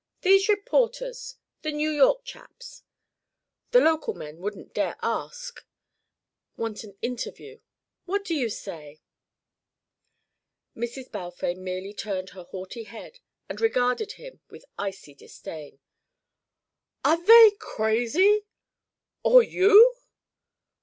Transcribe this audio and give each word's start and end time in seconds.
"These 0.21 0.49
reporters 0.49 1.35
the 1.61 1.71
New 1.71 1.91
York 1.91 2.23
chaps 2.25 2.81
the 3.69 3.79
local 3.79 4.15
men 4.15 4.39
wouldn't 4.39 4.73
dare 4.73 4.95
ask 5.03 5.63
want 6.57 6.83
an 6.83 6.97
interview. 7.03 7.59
What 8.05 8.25
do 8.25 8.33
you 8.33 8.49
say?" 8.49 9.03
Mrs. 10.75 11.11
Balfame 11.11 11.59
merely 11.59 11.93
turned 11.93 12.31
her 12.31 12.45
haughty 12.45 12.85
head 12.85 13.19
and 13.47 13.61
regarded 13.61 14.13
him 14.13 14.41
with 14.49 14.65
icy 14.75 15.13
disdain. 15.13 15.77
"Are 17.05 17.23
they 17.23 17.51
crazy? 17.59 18.47
Or 19.21 19.43
you?" 19.43 19.97